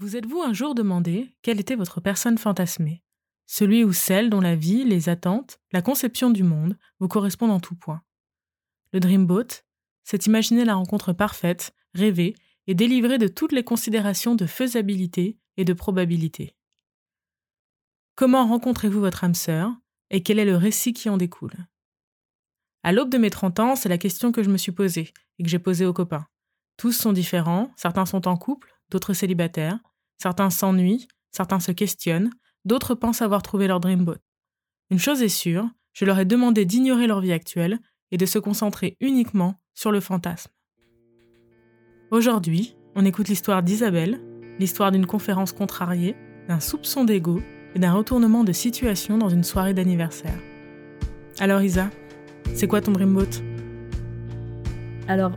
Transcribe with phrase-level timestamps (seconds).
[0.00, 3.02] Vous êtes-vous un jour demandé quelle était votre personne fantasmée?
[3.44, 7.60] Celui ou celle dont la vie, les attentes, la conception du monde vous correspondent en
[7.60, 8.00] tout point.
[8.94, 9.62] Le Dreamboat,
[10.02, 12.34] c'est imaginer la rencontre parfaite, rêver
[12.66, 16.56] et délivrer de toutes les considérations de faisabilité et de probabilité.
[18.14, 19.70] Comment rencontrez-vous votre âme sœur
[20.08, 21.66] et quel est le récit qui en découle?
[22.84, 25.42] À l'aube de mes 30 ans, c'est la question que je me suis posée et
[25.42, 26.26] que j'ai posée aux copains.
[26.78, 29.78] Tous sont différents, certains sont en couple, d'autres célibataires,
[30.20, 32.30] Certains s'ennuient, certains se questionnent,
[32.66, 34.18] d'autres pensent avoir trouvé leur dreamboat.
[34.90, 37.78] Une chose est sûre, je leur ai demandé d'ignorer leur vie actuelle
[38.10, 40.50] et de se concentrer uniquement sur le fantasme.
[42.10, 44.20] Aujourd'hui, on écoute l'histoire d'Isabelle,
[44.58, 46.16] l'histoire d'une conférence contrariée,
[46.48, 47.40] d'un soupçon d'ego
[47.74, 50.38] et d'un retournement de situation dans une soirée d'anniversaire.
[51.38, 51.88] Alors Isa,
[52.54, 53.40] c'est quoi ton dreamboat
[55.08, 55.32] Alors,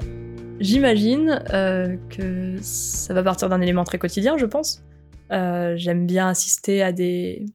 [0.60, 4.84] J'imagine euh, que ça va partir d'un élément très quotidien, je pense.
[5.32, 7.46] Euh, j'aime bien assister à des,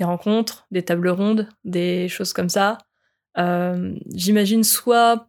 [0.00, 2.78] rencontres, des tables rondes, des choses comme ça.
[3.38, 5.28] Euh, j'imagine soit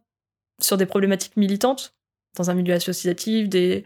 [0.60, 1.94] sur des problématiques militantes,
[2.36, 3.84] dans un milieu associatif, des,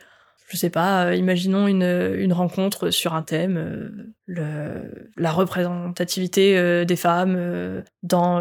[0.48, 8.41] je sais pas, imaginons une, rencontre sur un thème, la représentativité des femmes dans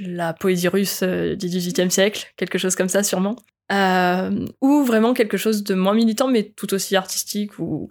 [0.00, 3.36] la poésie russe du XVIIIe siècle, quelque chose comme ça sûrement
[3.70, 7.90] euh, ou vraiment quelque chose de moins militant mais tout aussi artistique ou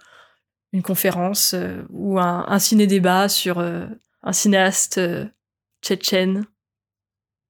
[0.74, 3.86] une conférence euh, ou un, ciné-débat sur euh,
[4.24, 5.00] un cinéaste
[5.84, 6.46] tchétchène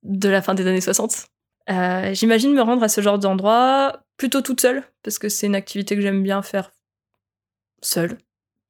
[0.03, 1.27] de la fin des années 60.
[2.13, 5.95] J'imagine me rendre à ce genre d'endroit plutôt toute seule parce que c'est une activité
[5.95, 6.71] que j'aime bien faire
[7.81, 8.17] seule.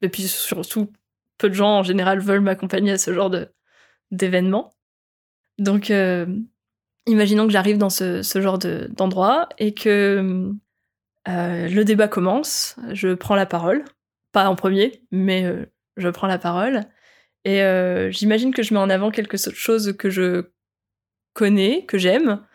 [0.02, 0.92] Et puis surtout,
[1.38, 3.32] peu de gens en général veulent m'accompagner à ce genre
[4.12, 4.74] d'événements.
[5.58, 5.92] Donc
[7.08, 10.52] imaginons que j'arrive dans ce, genre d'endroit et que
[11.28, 13.84] euh, le débat commence, je prends la parole,
[14.32, 16.82] pas en premier, mais euh, je prends la parole,
[17.44, 20.52] et euh, j'imagine que je mets en avant quelque chose que je
[21.34, 22.46] connais, que j'aime,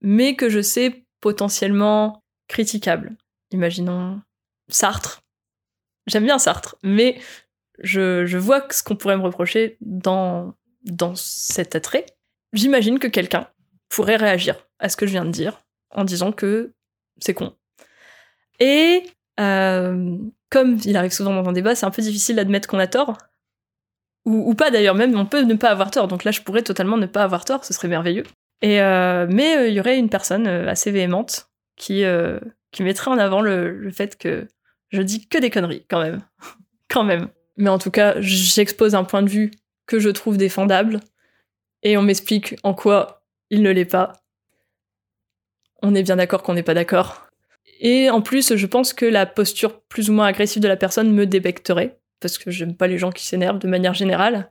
[0.00, 3.16] mais que je sais potentiellement critiquable.
[3.50, 4.20] Imaginons
[4.68, 5.22] Sartre.
[6.06, 7.20] J'aime bien Sartre, mais
[7.80, 12.06] je, je vois ce qu'on pourrait me reprocher dans, dans cet attrait.
[12.52, 13.48] J'imagine que quelqu'un
[13.88, 15.60] pourrait réagir à ce que je viens de dire
[15.90, 16.72] en disant que
[17.20, 17.54] c'est con.
[18.60, 19.04] Et
[19.40, 20.16] euh,
[20.50, 23.18] comme il arrive souvent dans un débat, c'est un peu difficile d'admettre qu'on a tort.
[24.24, 26.06] Ou, pas d'ailleurs, même on peut ne pas avoir tort.
[26.06, 28.24] Donc là, je pourrais totalement ne pas avoir tort, ce serait merveilleux.
[28.60, 32.02] Et euh, mais euh, il y aurait une personne assez véhémente qui,
[32.72, 34.46] qui mettrait en avant le, le, fait que
[34.90, 36.20] je dis que des conneries, quand même.
[36.90, 37.28] quand même.
[37.56, 39.50] Mais en tout cas, j'expose un point de vue
[39.86, 41.00] que je trouve défendable.
[41.82, 43.17] Et on m'explique en quoi
[43.50, 44.12] il ne l'est pas.
[45.82, 47.28] On est bien d'accord qu'on n'est pas d'accord.
[47.80, 51.12] Et en plus, je pense que la posture plus ou moins agressive de la personne
[51.12, 54.50] me débecterait, parce que j'aime pas les gens qui s'énervent de manière générale.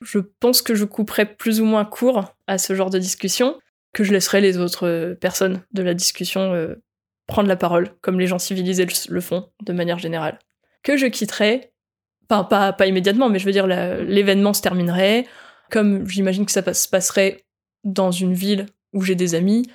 [0.00, 3.58] Je pense que je couperais plus ou moins court à ce genre de discussion,
[3.92, 6.76] que je laisserais les autres personnes de la discussion euh,
[7.26, 10.38] prendre la parole, comme les gens civilisés le font de manière générale.
[10.84, 11.72] Que je quitterais,
[12.28, 15.26] pas, pas immédiatement, mais je veux dire, l'événement se terminerait,
[15.70, 17.44] comme j'imagine que ça se passerait
[17.88, 19.66] dans une ville où j'ai des amis,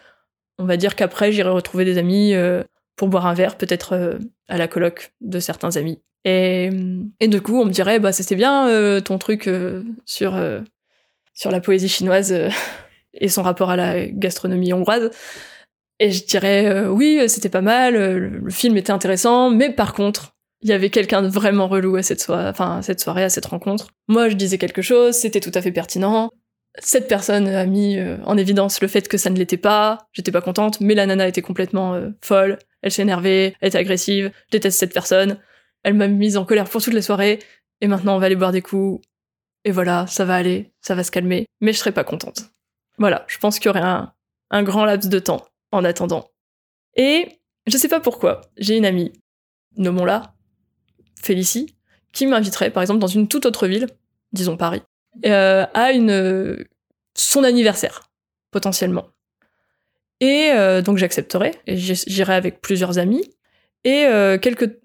[0.58, 2.64] on va dire qu'après j'irai retrouver des amis euh,
[2.96, 6.02] pour boire un verre, peut-être euh, à la coloc de certains amis.
[6.26, 6.70] Et,
[7.20, 9.50] et du coup, on me dirait, bah c'était bien euh, ton truc
[10.06, 10.40] sur,
[11.34, 12.34] sur la poésie chinoise
[13.14, 15.10] et son rapport à la gastronomie hongroise.
[16.00, 20.70] Et je dirais, oui, c'était pas mal, le, film était intéressant, mais par contre, il
[20.70, 23.90] y avait quelqu'un de vraiment relou à cette, enfin, cette soirée, à cette rencontre.
[24.08, 26.32] Moi, je disais quelque chose, c'était tout à fait pertinent
[26.80, 30.32] cette personne a mis euh, en évidence le fait que ça ne l'était pas, j'étais
[30.32, 34.32] pas contente, mais la nana était complètement euh, folle, elle s'est énervée, elle était agressive,
[34.48, 35.40] je déteste cette personne,
[35.84, 37.40] elle m'a mise en colère pour toute la soirée,
[37.82, 39.06] et maintenant on va aller boire des coups,
[39.66, 42.50] et voilà, ça va aller, ça va se calmer, mais je serai pas contente.
[42.98, 44.14] Voilà, je pense qu'il y aurait un,
[44.50, 46.30] un grand laps de temps en attendant.
[46.96, 49.14] Et je sais pas pourquoi, j'ai une amie,
[49.78, 50.34] nommons-la,
[51.22, 51.76] Félicie,
[52.12, 53.88] qui m'inviterait par exemple dans une toute autre ville,
[54.32, 54.82] disons Paris,
[55.26, 56.66] euh, à une
[57.16, 58.02] son anniversaire
[58.52, 59.08] potentiellement.
[60.20, 63.24] Et euh, donc j'accepterai et j'irai avec plusieurs amis.
[63.84, 64.38] Et euh,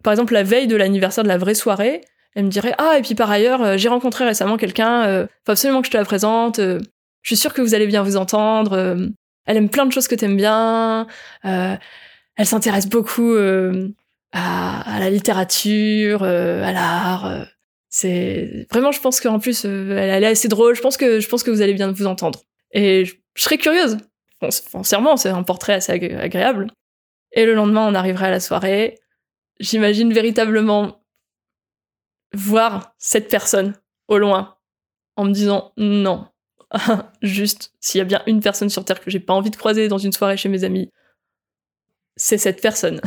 [0.02, 2.02] par exemple la veille de l'anniversaire de la vraie soirée,
[2.34, 5.86] elle me dirait ah et puis par ailleurs j'ai rencontré récemment quelqu'un, faut absolument que
[5.86, 6.58] je te la présente.
[6.58, 6.81] je
[7.22, 8.98] suis sûre que vous allez bien vous entendre.
[9.46, 11.06] elle aime plein de choses que t'aimes bien.
[11.42, 13.34] elle s'intéresse beaucoup
[14.32, 17.46] à, à, la littérature, à l'art
[17.88, 20.75] c'est vraiment, je pense qu'en plus, euh, elle, est assez drôle.
[20.75, 22.44] Je pense que je pense que vous allez bien vous entendre.
[22.73, 23.99] Et je, serais curieuse.
[24.40, 26.70] Bon, c'est un portrait assez agréable.
[27.32, 28.99] Et le lendemain, on arriverait à la soirée.
[29.58, 31.02] J'imagine véritablement
[32.35, 33.75] voir cette personne
[34.06, 34.56] au loin
[35.17, 36.26] en me disant non.
[37.23, 39.88] Juste, s'il y a bien une personne sur Terre que j'ai pas envie de croiser
[39.88, 40.91] dans une soirée chez mes amis,
[42.17, 43.00] c'est cette personne.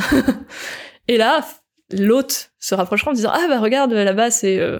[1.08, 1.46] Et là,
[1.92, 4.78] l'autre se rapprochera en disant Ah bah regarde, là-bas c'est euh,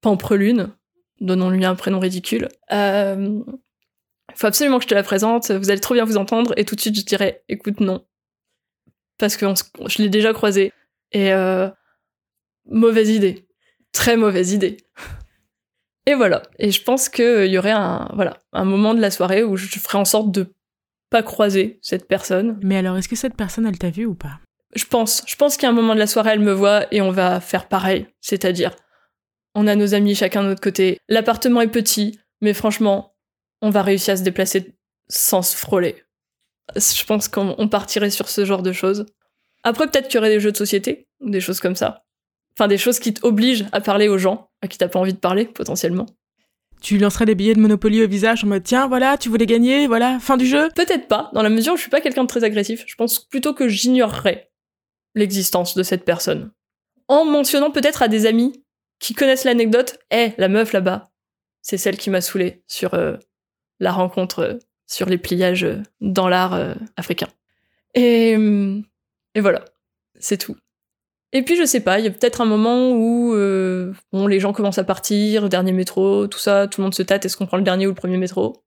[0.00, 0.72] Pamprelune,
[1.20, 2.48] donnons-lui un prénom ridicule.
[2.72, 3.40] Euh,
[4.34, 6.74] faut absolument que je te la présente, vous allez trop bien vous entendre, et tout
[6.74, 8.04] de suite je dirais Écoute, non.
[9.18, 9.46] Parce que
[9.86, 10.72] je l'ai déjà croisé.
[11.12, 11.68] Et euh,
[12.66, 13.46] mauvaise idée.
[13.92, 14.78] Très mauvaise idée.
[16.06, 16.42] Et voilà.
[16.58, 18.08] Et je pense qu'il y aurait un,
[18.64, 20.54] moment de la soirée où je ferais en sorte de
[21.10, 22.58] pas croiser cette personne.
[22.62, 24.40] Mais alors, est-ce que cette personne, elle t'a vu ou pas?
[24.74, 25.22] Je pense.
[25.26, 27.68] Je pense a un moment de la soirée, elle me voit et on va faire
[27.68, 28.06] pareil.
[28.20, 28.74] C'est-à-dire,
[29.54, 30.98] on a nos amis chacun de notre côté.
[31.08, 33.14] L'appartement est petit, mais franchement,
[33.62, 34.74] on va réussir à se déplacer
[35.08, 36.02] sans se frôler.
[36.76, 39.06] Je pense qu'on partirait sur ce genre de choses.
[39.64, 42.04] Après, peut-être qu'il y aurait des jeux de société, des choses comme ça.
[42.56, 45.18] Enfin, des choses qui t'obligent à parler aux gens à qui t'as pas envie de
[45.18, 46.06] parler, potentiellement.
[46.80, 49.86] Tu lancerais des billets de Monopoly au visage en mode tiens, voilà, tu voulais gagner,
[49.86, 50.68] voilà, fin du jeu?
[50.74, 52.84] Peut-être pas, dans la mesure où je suis pas quelqu'un de très agressif.
[52.86, 54.49] Je pense plutôt que j'ignorerais
[55.14, 56.50] l'existence de cette personne.
[57.08, 58.64] En mentionnant peut-être à des amis
[59.00, 61.10] qui connaissent l'anecdote, hé, la meuf là-bas,
[61.62, 63.16] c'est celle qui m'a saoulé sur euh,
[63.80, 66.58] la rencontre euh, sur les pliages euh, dans l'art
[66.96, 67.28] africain.
[67.94, 68.36] Et,
[69.36, 69.64] voilà,
[70.18, 70.56] c'est tout.
[71.32, 74.78] Et puis je sais pas, il y a peut-être un moment où les gens commencent
[74.78, 77.62] à partir, dernier métro, tout ça, tout le monde se tâte, est-ce qu'on prend le
[77.62, 78.64] dernier ou le premier métro?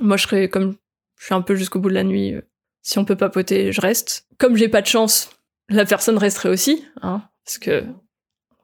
[0.00, 0.76] Moi je serais comme
[1.18, 2.34] je suis un peu jusqu'au bout de la nuit,
[2.82, 4.26] si on peut papoter, je reste.
[4.38, 5.30] Comme j'ai pas de chance,
[5.68, 7.84] la personne resterait aussi, hein, parce que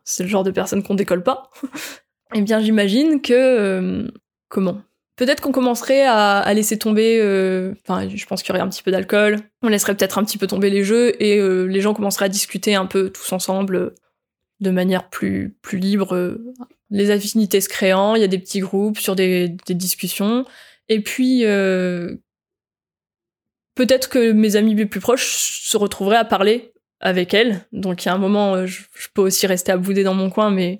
[0.04, 1.50] c'est le genre de personne qu'on décolle pas.
[2.34, 4.08] eh bien j'imagine que euh,
[4.48, 4.82] comment?
[5.16, 7.20] Peut-être qu'on commencerait à, laisser tomber.
[7.20, 9.36] Euh, enfin, je pense qu'il y aurait un petit peu d'alcool.
[9.62, 12.30] On laisserait peut-être un petit peu tomber les jeux et euh, les gens commenceraient à
[12.30, 13.94] discuter un peu tous ensemble
[14.60, 16.38] de manière plus plus libre.
[16.88, 20.46] Les affinités se créant, il y a des petits groupes sur des, discussions.
[20.88, 21.42] Et puis
[23.74, 27.66] peut-être que mes amis les plus proches se retrouveraient à parler avec elle.
[27.72, 30.30] Donc il y a un moment, je, je peux aussi rester à bouder dans mon
[30.30, 30.78] coin, mais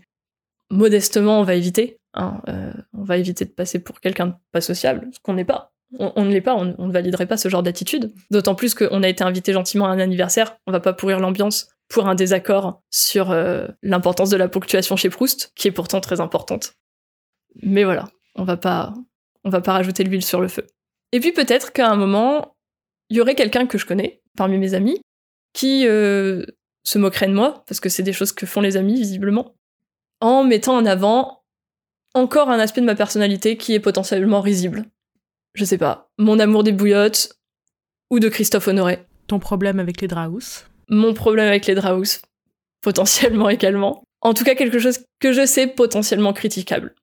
[0.70, 2.00] modestement, on va éviter.
[2.14, 5.44] Hein, euh, on va éviter de passer pour quelqu'un de pas sociable, ce qu'on n'est
[5.44, 5.72] pas.
[5.98, 8.12] On, ne l'est pas, on, ne validerait pas ce genre d'attitude.
[8.30, 11.68] D'autant plus qu'on a été invité gentiment à un anniversaire, on va pas pourrir l'ambiance
[11.88, 16.20] pour un désaccord sur euh, l'importance de la ponctuation chez Proust, qui est pourtant très
[16.20, 16.74] importante.
[17.62, 18.04] Mais voilà,
[18.36, 18.94] on va pas,
[19.42, 20.64] on va pas rajouter l'huile sur le feu.
[21.10, 22.54] Et puis peut-être qu'à un moment,
[23.08, 25.00] il y aurait quelqu'un que je connais parmi mes amis
[25.52, 26.44] qui euh,
[26.84, 29.54] se moquerait de moi, parce que c'est des choses que font les amis visiblement,
[30.20, 31.42] en mettant en avant
[32.14, 34.84] encore un aspect de ma personnalité qui est potentiellement risible.
[35.54, 37.36] Je sais pas, mon amour des bouillottes
[38.10, 39.06] ou de Christophe Honoré.
[39.26, 42.22] Ton problème avec les Draus Mon problème avec les Draus,
[42.82, 44.02] potentiellement également.
[44.20, 46.94] En tout cas, quelque chose que je sais potentiellement critiquable.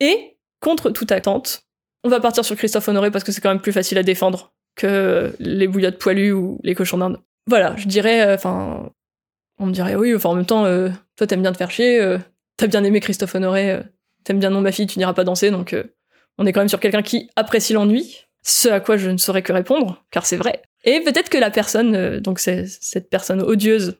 [0.00, 1.64] Et, contre toute attente,
[2.02, 4.52] on va partir sur Christophe Honoré parce que c'est quand même plus facile à défendre
[4.74, 7.20] que les bouillottes poilues ou les cochons d'Inde.
[7.46, 8.90] Voilà, je dirais, euh, enfin,
[9.58, 12.00] on me dirait oui, enfin en même temps, euh, toi t'aimes bien te faire chier,
[12.00, 12.18] euh,
[12.56, 13.80] t'as bien aimé Christophe Honoré,
[14.24, 15.76] t'aimes bien non ma fille, tu n'iras pas danser, donc
[16.38, 19.42] on est quand même sur quelqu'un qui apprécie l'ennui, ce à quoi je ne saurais
[19.42, 20.62] que répondre, car c'est vrai.
[20.84, 23.98] Et peut-être que la personne, donc cette personne odieuse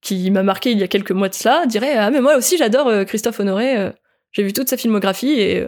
[0.00, 2.56] qui m'a marqué il y a quelques mois de cela, dirait ah mais moi aussi
[2.56, 3.90] j'adore Christophe Honoré,
[4.30, 5.66] j'ai vu toute sa filmographie et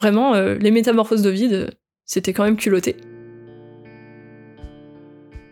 [0.00, 1.70] vraiment les métamorphoses d'Ovide,
[2.06, 2.96] c'était quand même culotté.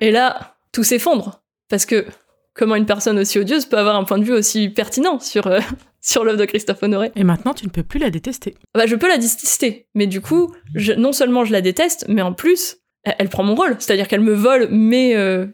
[0.00, 2.06] Et là, tout s'effondre parce que
[2.54, 5.48] comment une personne aussi odieuse peut avoir un point de vue aussi pertinent sur
[6.00, 7.12] sur l'œuvre de Christophe Honoré?
[7.14, 8.56] Et maintenant, tu ne peux plus la détester.
[8.74, 12.22] Bah, je peux la détester, mais du coup, je, non seulement je la déteste, mais
[12.22, 15.46] en plus, elle, prend mon rôle, c'est-à-dire qu'elle me vole mes euh,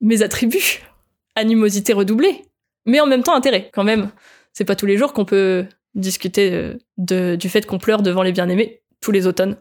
[0.00, 0.80] mes attributs,
[1.34, 2.44] animosité redoublée,
[2.86, 4.10] mais en même temps intérêt quand même.
[4.52, 8.22] C'est pas tous les jours qu'on peut discuter euh, de, du fait qu'on pleure devant
[8.22, 9.56] les bien-aimés tous les automnes,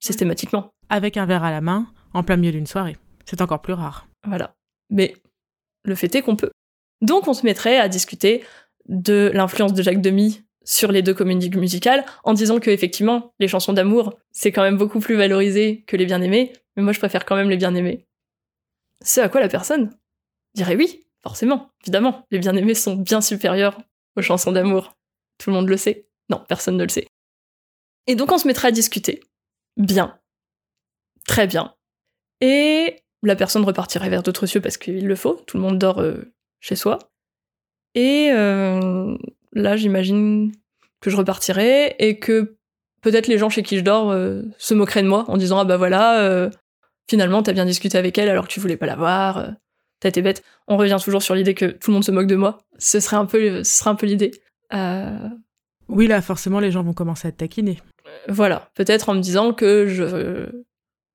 [0.00, 0.72] systématiquement.
[0.88, 2.96] Avec un verre à la main, en plein milieu d'une soirée.
[3.28, 4.08] C'est encore plus rare.
[4.26, 4.56] Voilà.
[4.88, 5.14] Mais
[5.84, 6.50] le fait est qu'on peut.
[7.02, 8.42] Donc on se mettrait à discuter
[8.86, 13.48] de l'influence de Jacques Demy sur les deux comédies musicales en disant que effectivement les
[13.48, 17.26] chansons d'amour c'est quand même beaucoup plus valorisé que les bien-aimés mais moi je préfère
[17.26, 18.06] quand même les bien-aimés.
[19.04, 19.90] Ce à quoi la personne
[20.54, 22.26] dirait oui forcément évidemment.
[22.30, 23.78] Les bien-aimés sont bien supérieurs
[24.16, 24.96] aux chansons d'amour.
[25.36, 26.08] Tout le monde le sait.
[26.30, 27.08] Non personne ne le sait.
[28.06, 29.20] Et donc on se mettra à discuter.
[29.76, 30.18] Bien.
[31.26, 31.74] Très bien.
[32.40, 36.00] Et la personne repartirait vers d'autres cieux parce qu'il le faut tout le monde dort
[36.00, 36.98] euh, chez soi
[37.94, 39.16] et euh,
[39.52, 40.52] là, j'imagine
[41.00, 42.56] que je repartirai et que
[43.00, 45.64] peut-être les gens chez qui je dors euh, se moqueraient de moi en disant ah
[45.64, 46.50] bah voilà,
[47.08, 49.50] finalement t'as bien discuté avec elle alors que tu voulais pas la voir.
[50.00, 50.44] t'as été bête.
[50.66, 52.58] On revient toujours sur l'idée que tout le monde se moque de moi.
[52.78, 54.32] Ce serait un peu, ce serait un peu l'idée.
[55.88, 57.78] Oui, là, forcément, les gens vont commencer à te taquiner.
[58.28, 60.46] voilà, peut-être en me disant que je,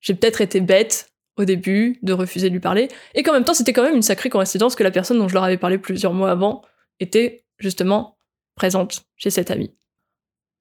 [0.02, 3.54] j'ai peut-être été bête au début de refuser de lui parler, et qu'en même temps,
[3.54, 6.14] c'était quand même une sacrée coïncidence que la personne dont je leur avais parlé plusieurs
[6.14, 6.62] mois avant
[7.00, 8.18] était justement
[8.56, 9.76] présente chez cet ami.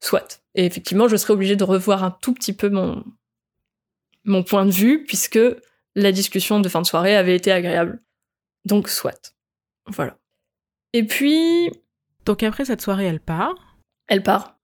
[0.01, 0.43] Soit.
[0.55, 3.05] Et effectivement, je serais obligée de revoir un tout petit peu mon,
[4.25, 5.39] mon point de vue, puisque
[5.95, 8.03] la discussion de fin de soirée avait été agréable.
[8.65, 9.35] Donc, soit.
[9.87, 10.17] Voilà.
[10.95, 11.71] Et puis,
[12.25, 13.77] Donc après cette soirée, elle part.
[14.07, 14.59] elle part.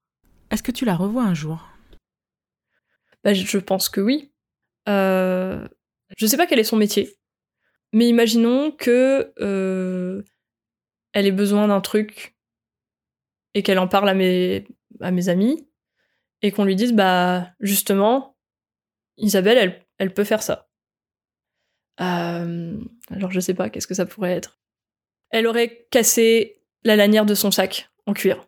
[0.50, 1.68] Est-ce que tu la revois un jour?
[3.24, 4.32] Bah, je- je pense que oui.
[4.88, 5.66] Euh,
[6.18, 7.16] je sais pas quel est son métier,
[7.92, 10.22] mais imaginons que euh,
[11.12, 12.37] elle ait besoin d'un truc
[13.54, 14.66] et qu'elle en parle à mes,
[15.00, 15.68] amis
[16.42, 18.37] et qu'on lui dise bah justement
[19.16, 20.68] Isabelle elle, elle peut faire ça.
[22.00, 22.78] Euh,
[23.10, 24.58] alors je sais pas qu'est-ce que ça pourrait être.
[25.30, 28.44] Elle aurait cassé la lanière de son sac en cuir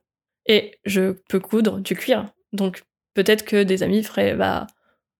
[0.47, 2.83] et je peux coudre du cuir donc
[3.15, 4.67] peut-être que des amis feraient bah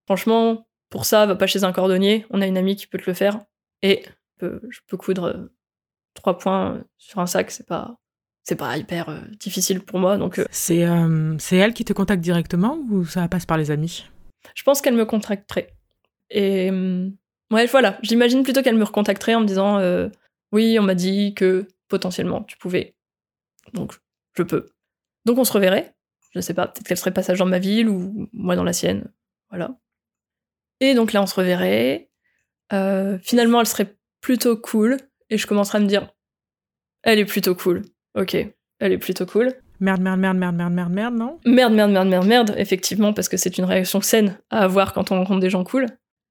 [0.07, 3.09] franchement pour ça va pas chez un cordonnier on a une amie qui peut te
[3.09, 3.41] le faire
[3.83, 4.05] et
[4.43, 5.53] euh, je peux coudre euh,
[6.15, 7.97] trois points euh, sur un sac c'est pas
[8.43, 10.87] c'est pas hyper euh, difficile pour moi donc C'est
[11.39, 14.07] c'est elle qui te contacte directement ou ça passe par les amis?
[14.55, 15.75] Je pense qu'elle me contacterait
[16.31, 17.17] et hum,
[17.51, 19.79] ouais voilà j'imagine plutôt qu'elle me recontacterait en me disant
[20.53, 22.97] oui on m'a dit que potentiellement tu pouvais
[23.75, 23.95] donc
[24.37, 24.67] je peux.
[25.27, 25.95] Donc on se reverrait
[26.35, 29.13] je sais pas peut-être qu'elle serait passage dans ma ville ou moi dans la sienne
[29.51, 29.77] voilà
[30.81, 32.09] et donc là on se reverrait
[32.73, 34.97] Euh, finalement elle serait plutôt cool
[35.29, 36.09] et je commencerai à me dire
[37.03, 37.83] elle est plutôt cool
[38.15, 38.37] ok
[38.79, 42.09] elle est plutôt cool Merde, merde, merde, merde, merde, merde, merde, non Merde, merde, merde,
[42.09, 45.49] merde, merde, effectivement, parce que c'est une réaction saine à avoir quand on rencontre des
[45.49, 45.87] gens cool.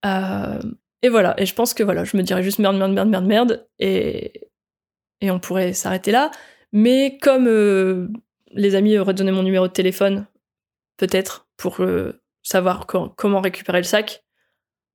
[0.05, 0.59] Euh,
[1.01, 3.25] et voilà, et je pense que voilà, je me dirais juste merde, merde, merde, merde,
[3.25, 4.49] merde, et,
[5.21, 6.29] et on pourrait s'arrêter là.
[6.73, 8.07] Mais comme euh,
[8.51, 10.27] les amis auraient donné mon numéro de téléphone,
[10.97, 14.23] peut-être, pour euh, savoir co- comment récupérer le sac,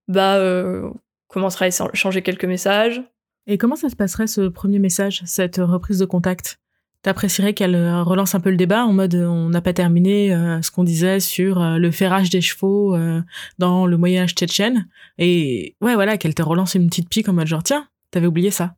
[0.08, 0.94] bah, euh, on
[1.28, 3.02] commencera à échanger quelques messages.
[3.46, 6.58] Et comment ça se passerait ce premier message, cette reprise de contact?
[7.02, 10.34] T'apprécierais qu'elle euh, relance un peu le débat en mode euh, on n'a pas terminé
[10.34, 13.20] euh, ce qu'on disait sur euh, le ferrage des chevaux euh,
[13.58, 14.88] dans le Moyen Âge tchétchène?
[15.18, 18.50] Et ouais voilà qu'elle te relance une petite pique en mode genre tiens t'avais oublié
[18.50, 18.76] ça.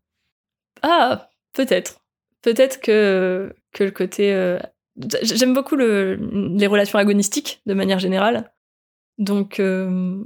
[0.82, 2.00] Ah, peut-être.
[2.42, 4.32] Peut-être que, que le côté.
[4.32, 4.58] euh,
[5.22, 6.14] J'aime beaucoup le,
[6.56, 8.52] les relations agonistiques de manière générale.
[9.18, 10.22] Donc, euh,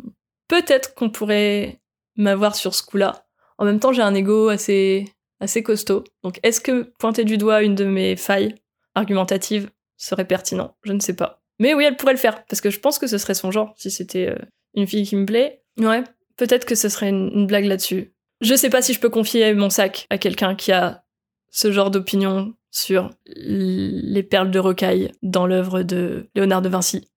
[0.51, 1.81] peut-être qu'on pourrait
[2.17, 3.25] m'avoir sur ce coup-là.
[3.57, 5.07] En même temps, j'ai un ego assez,
[5.39, 6.03] assez costaud.
[6.25, 8.57] Donc, est-ce que pointer du doigt une de mes failles
[8.95, 10.77] argumentatives serait pertinent?
[10.83, 11.41] Je ne sais pas.
[11.61, 13.75] Mais oui, elle pourrait le faire, parce que je pense que ce serait son genre,
[13.77, 14.39] si c'était euh,
[14.75, 15.63] une fille qui me plaît.
[15.79, 16.03] Ouais,
[16.37, 18.13] peut-être que ce serait une, blague là-dessus.
[18.41, 21.05] Je sais pas si je peux confier mon sac à quelqu'un qui a
[21.51, 27.09] ce genre d'opinion sur les perles de rocaille dans l'œuvre de Léonard de Vinci.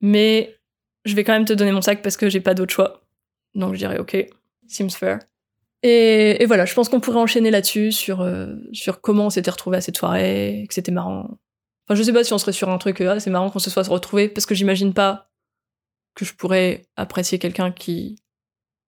[0.00, 0.57] Mais
[1.08, 3.02] je vais quand même te donner mon sac parce que j'ai pas d'autre choix.
[3.54, 4.16] Donc je dirais ok,
[4.66, 5.20] seems fair.
[5.82, 9.76] Et, voilà, je pense qu'on pourrait enchaîner là-dessus sur, euh, sur comment on s'était retrouvés
[9.76, 11.38] à cette soirée, que c'était marrant.
[11.86, 13.60] Enfin, je sais pas si on serait sur un truc, euh, ah, c'est marrant qu'on
[13.60, 15.30] se soit retrouvés, parce que j'imagine pas
[16.14, 18.20] que je pourrais apprécier quelqu'un qui,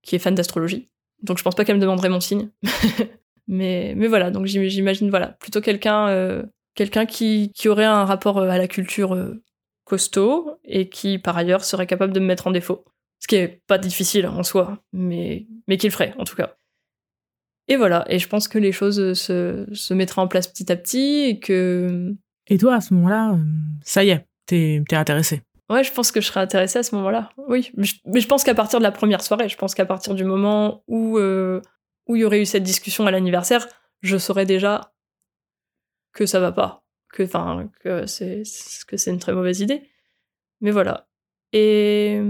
[0.02, 0.88] qui est fan d'astrologie.
[1.22, 2.50] Donc je pense pas qu'elle me demanderait mon signe.
[3.46, 6.42] mais, mais voilà, donc j'im- j'imagine, voilà, plutôt quelqu'un euh,
[6.74, 9.14] quelqu'un qui, qui aurait un rapport à la culture
[9.90, 12.84] costaud et qui, par ailleurs, serait capable de me mettre en défaut.
[13.18, 16.54] Ce qui est pas difficile en soi, mais, mais qui le ferait, en tout cas.
[17.66, 20.76] Et voilà, et je pense que les choses se, se mettraient en place petit à
[20.76, 22.14] petit et que...
[22.46, 23.44] Et toi à ce moment-là euh,
[23.84, 25.42] ça y est t'es t'es intéressé.
[25.68, 27.30] Ouais, je pense que je serais intéressée à ce moment-là.
[27.36, 29.86] Oui, mais je, mais je pense qu'à partir de la première soirée, je pense qu'à
[29.86, 31.60] partir du moment où euh,
[32.08, 33.68] où il y aurait eu cette discussion à l'anniversaire,
[34.00, 34.92] je saurais déjà
[36.12, 36.79] que ça va pas,
[37.12, 37.22] que
[37.82, 38.42] que c'est
[38.86, 39.82] que c'est une très mauvaise idée.
[40.60, 41.08] Mais voilà.
[41.52, 42.20] Et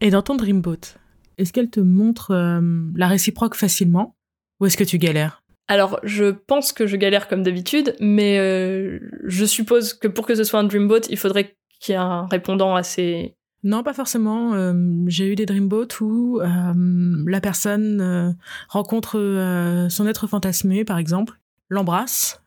[0.00, 0.96] Et dans ton dreamboat
[1.38, 2.60] est-ce qu'elle te montre euh,
[2.94, 4.16] la réciproque facilement
[4.60, 5.42] ou est-ce que tu galères?
[5.66, 10.34] Alors, je pense que je galère comme d'habitude, mais euh, je suppose que pour que
[10.34, 14.54] ce soit un dreamboat, il faudrait qu'il y ait un répondant assez Non, pas forcément.
[14.54, 14.74] Euh,
[15.06, 18.36] j'ai eu des dreamboats où euh, la personne
[18.68, 22.42] rencontre son être fantasmé, par exemple, l'embrasse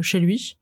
[0.00, 0.56] chez lui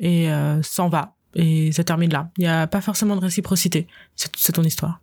[0.00, 1.14] et euh, s'en va.
[1.34, 2.30] Et ça termine là.
[2.38, 3.86] Il n'y a pas forcément de réciprocité.
[4.16, 5.00] C'est ton histoire.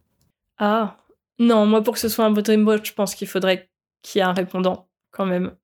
[0.57, 0.97] Ah,
[1.39, 3.69] non, moi pour que ce soit un beau Dreamboat, je pense qu'il faudrait
[4.01, 5.55] qu'il y ait un répondant quand même.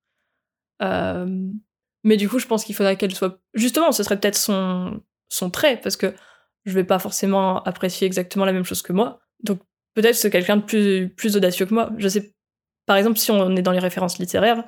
[0.82, 1.26] Euh,
[2.02, 3.40] Mais du coup, je pense qu'il faudrait qu'elle soit.
[3.52, 5.02] Justement, ce serait peut-être son...
[5.28, 6.14] son trait, parce que
[6.64, 9.20] je vais pas forcément apprécier exactement la même chose que moi.
[9.42, 9.60] Donc
[9.94, 11.90] peut-être c'est quelqu'un de plus, plus audacieux que moi.
[11.98, 12.32] Je sais,
[12.86, 14.64] par exemple, si on est dans les références littéraires,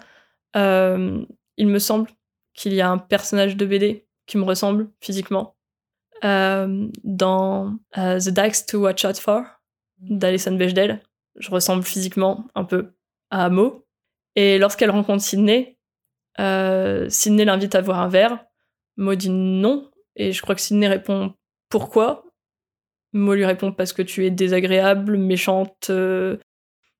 [0.56, 1.22] Euh,
[1.58, 2.08] il me semble
[2.54, 5.56] qu'il y a un personnage de BD qui me ressemble physiquement.
[6.24, 9.44] Euh, dans euh, The Dax to Watch Out For
[9.98, 11.02] d'Alison Bechdel,
[11.36, 12.92] je ressemble physiquement un peu
[13.30, 13.86] à Mo.
[14.34, 15.78] Et lorsqu'elle rencontre Sydney,
[16.40, 18.44] euh, Sydney l'invite à boire un verre.
[18.96, 19.90] Mo dit non.
[20.16, 21.34] Et je crois que Sydney répond
[21.68, 22.24] pourquoi
[23.12, 25.90] Mo lui répond parce que tu es désagréable, méchante,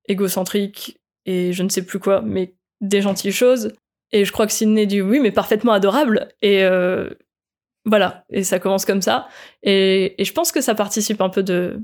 [0.07, 3.73] égocentrique et je ne sais plus quoi, mais des gentilles choses.
[4.11, 6.29] Et je crois que Sydney dit oui, mais parfaitement adorable.
[6.41, 7.09] Et euh,
[7.85, 9.27] voilà, et ça commence comme ça.
[9.63, 11.81] Et, et, je pense que ça participe un peu de,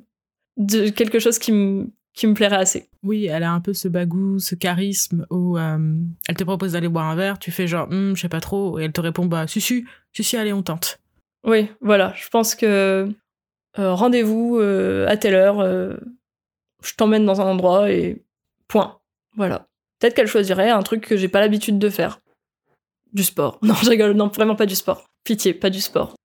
[0.58, 2.90] de quelque chose qui me qui me plairait assez.
[3.02, 5.96] Oui, elle a un peu ce bagou, ce charisme où euh,
[6.28, 8.78] elle te propose d'aller boire un verre, tu fais genre, hm, je sais pas trop,
[8.78, 11.00] et elle te répond, bah, si, si, si, si, allez, on tente.
[11.44, 13.10] Oui, voilà, je pense que
[13.80, 15.64] euh, rendez-vous à telle heure,
[16.84, 18.22] je t'emmène dans un endroit et
[18.68, 19.00] point.
[19.36, 19.68] Voilà.
[20.04, 22.20] Peut-être qu'elle choisirait un truc que j'ai pas l'habitude de faire.
[23.14, 23.58] Du sport.
[23.64, 25.06] Non, je rigole, non, vraiment pas du sport.
[25.24, 26.18] Pitié, pas du sport.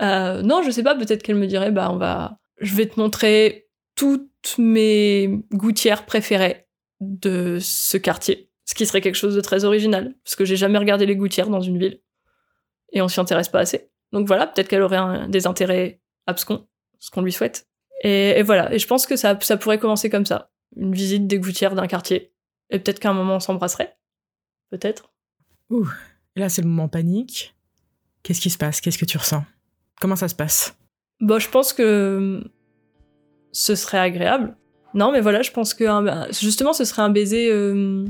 [0.00, 3.66] non, je sais pas, peut-être qu'elle me dirait, bah, on va, je vais te montrer
[3.96, 6.68] toutes mes gouttières préférées
[7.00, 8.48] de ce quartier.
[8.64, 11.48] Ce qui serait quelque chose de très original, parce que j'ai jamais regardé les gouttières
[11.48, 12.00] dans une ville.
[12.92, 13.90] Et on s'y intéresse pas assez.
[14.12, 16.68] Donc voilà, peut-être qu'elle aurait des intérêts abscons,
[17.00, 17.66] ce qu'on lui souhaite.
[18.04, 20.52] Et, et, voilà, et je pense que ça, ça pourrait commencer comme ça.
[20.76, 22.32] Une visite des gouttières d'un quartier.
[22.70, 23.96] Et peut-être qu'à un moment on s'embrasserait.
[24.70, 25.12] Peut-être.
[25.70, 25.88] Ouh,
[26.34, 27.54] là c'est le moment panique.
[28.22, 28.80] Qu'est-ce qui se passe?
[28.80, 29.44] Qu'est-ce que tu ressens?
[30.00, 30.76] Comment ça se passe?
[31.20, 32.42] Bon, je pense que
[33.52, 34.56] ce serait agréable.
[34.94, 35.84] Non, mais voilà, je pense que
[36.32, 38.04] justement, ce serait un baiser euh,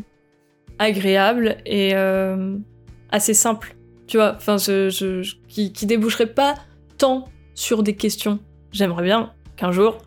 [0.78, 2.56] agréable et euh,
[3.10, 3.76] assez simple.
[4.06, 6.54] Tu vois, enfin, qui, qui déboucherait pas
[6.96, 8.38] tant sur des questions.
[8.72, 9.98] J'aimerais bien qu'un jour,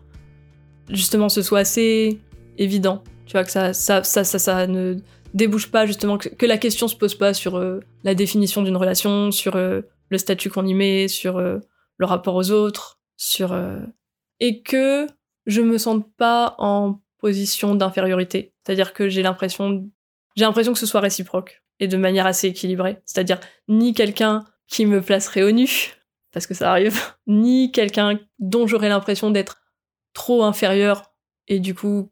[0.88, 2.20] justement, ce soit assez
[2.58, 3.02] évident.
[3.30, 4.96] Tu vois, que ça, ça, ça, ça, ça ne
[5.34, 9.30] débouche pas, justement, que, la question se pose pas sur euh, la définition d'une relation,
[9.30, 11.60] sur le statut qu'on y met, sur le
[12.00, 13.56] rapport aux autres, sur.
[14.40, 15.06] et que
[15.46, 18.52] je me sens pas en position d'infériorité.
[18.64, 19.88] C'est-à-dire que j'ai l'impression,
[20.34, 22.98] j'ai l'impression que ce soit réciproque et de manière assez équilibrée.
[23.04, 23.38] C'est-à-dire
[23.68, 25.68] ni quelqu'un qui me placerait au nu,
[26.32, 29.62] parce que ça arrive, ni quelqu'un dont j'aurais l'impression d'être
[30.14, 31.12] trop inférieur
[31.46, 32.10] et du coup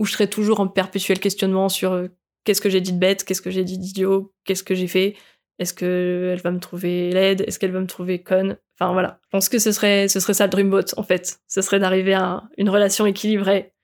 [0.00, 2.08] où je serais toujours en perpétuel questionnement sur euh,
[2.44, 5.14] qu'est-ce que j'ai dit de bête, qu'est-ce que j'ai dit d'idiot, qu'est-ce que j'ai fait,
[5.60, 9.28] est-ce qu'elle va me trouver laide, est-ce qu'elle va me trouver conne, Enfin voilà, je
[9.28, 11.40] pense que ce serait, ce serait ça le Dreamboat en fait.
[11.46, 13.74] Ce serait d'arriver à une relation équilibrée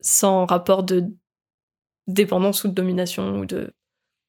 [0.00, 1.04] sans rapport de
[2.06, 3.74] dépendance ou de domination ou de,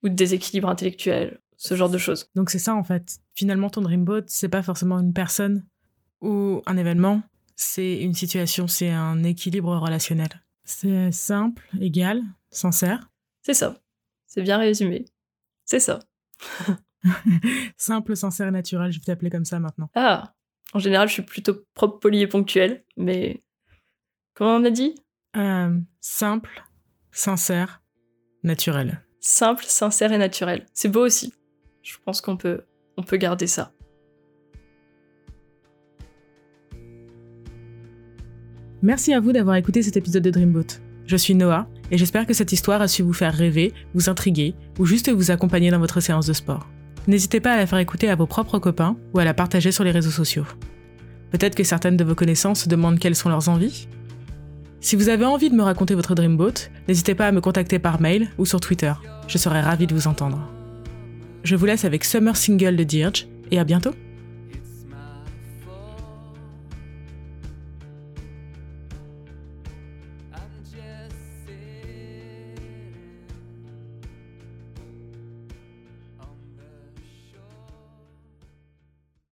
[0.04, 2.30] déséquilibre intellectuel, ce genre de choses.
[2.36, 3.20] Donc c'est ça en fait.
[3.36, 5.66] Finalement, ton Dreamboat, c'est pas forcément une personne
[6.20, 7.22] ou un événement,
[7.56, 10.44] c'est une situation, c'est un équilibre relationnel.
[10.72, 13.10] C'est simple, égal, sincère.
[13.42, 13.82] C'est ça.
[14.28, 15.06] C'est bien résumé.
[15.66, 15.98] C'est ça.
[17.78, 19.90] Simple, sincère et naturel, je vais t'appeler comme ça maintenant.
[19.96, 20.36] Ah,
[20.74, 23.44] en général, je suis plutôt propre, poli et ponctuel, mais
[24.36, 24.94] comment on a dit?
[25.36, 26.64] Euh, Simple,
[27.12, 27.82] sincère,
[28.44, 29.04] naturel.
[29.22, 30.68] Simple, sincère et naturel.
[30.74, 31.34] C'est beau aussi.
[31.82, 32.62] Je pense qu'on peut,
[32.96, 33.74] on peut garder ça.
[38.82, 40.80] Merci à vous d'avoir écouté cet épisode de Dreamboat.
[41.06, 44.56] Je suis Noah et j'espère que cette histoire a su vous faire rêver, vous intriguer
[44.78, 46.66] ou juste vous accompagner dans votre séance de sport.
[47.06, 49.84] N'hésitez pas à la faire écouter à vos propres copains ou à la partager sur
[49.84, 50.46] les réseaux sociaux.
[51.32, 53.90] Peut-être que certaines de vos connaissances se demandent quelles sont leurs envies
[54.80, 58.00] Si vous avez envie de me raconter votre Dreamboat, n'hésitez pas à me contacter par
[58.00, 58.94] mail ou sur Twitter.
[59.28, 60.50] Je serai ravie de vous entendre.
[61.44, 63.92] Je vous laisse avec Summer Single de Dirge et à bientôt